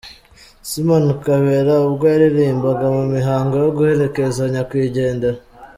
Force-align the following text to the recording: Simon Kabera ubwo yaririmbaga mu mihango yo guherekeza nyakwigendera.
Simon 0.69 1.05
Kabera 1.23 1.73
ubwo 1.87 2.03
yaririmbaga 2.13 2.85
mu 2.97 3.03
mihango 3.13 3.55
yo 3.63 3.69
guherekeza 3.77 4.41
nyakwigendera. 4.53 5.39